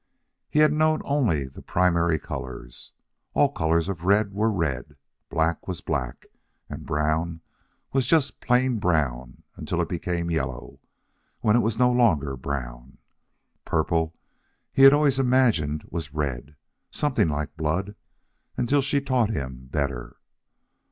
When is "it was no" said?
11.55-11.91